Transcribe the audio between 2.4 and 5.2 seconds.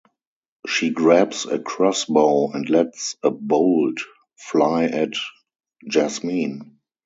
and lets a bolt fly at